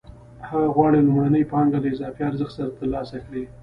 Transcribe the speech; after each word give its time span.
هغه 0.49 0.67
غواړي 0.75 0.99
لومړنۍ 1.01 1.43
پانګه 1.51 1.79
له 1.83 1.89
اضافي 1.93 2.21
ارزښت 2.29 2.53
سره 2.57 2.75
ترلاسه 2.77 3.17
کړي 3.25 3.43